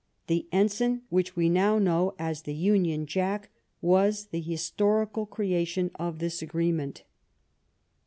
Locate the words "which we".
1.09-1.47